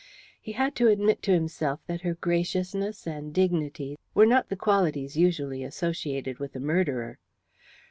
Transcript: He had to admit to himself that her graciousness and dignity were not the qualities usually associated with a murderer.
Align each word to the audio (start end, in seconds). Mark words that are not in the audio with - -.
He 0.41 0.53
had 0.53 0.73
to 0.77 0.87
admit 0.87 1.21
to 1.21 1.31
himself 1.31 1.79
that 1.85 2.01
her 2.01 2.15
graciousness 2.15 3.05
and 3.05 3.31
dignity 3.31 3.99
were 4.15 4.25
not 4.25 4.49
the 4.49 4.55
qualities 4.55 5.15
usually 5.15 5.61
associated 5.63 6.39
with 6.39 6.55
a 6.55 6.59
murderer. 6.59 7.19